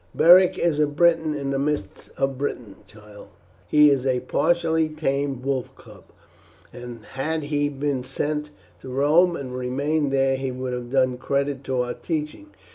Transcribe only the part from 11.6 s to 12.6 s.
to our teaching.